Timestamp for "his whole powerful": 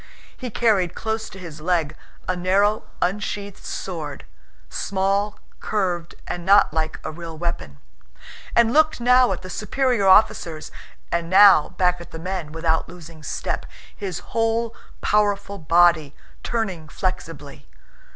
13.95-15.59